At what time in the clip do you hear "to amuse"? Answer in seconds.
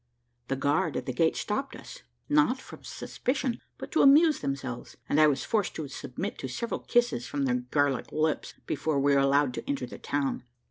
3.91-4.39